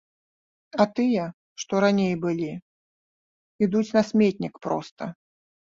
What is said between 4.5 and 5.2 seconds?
проста.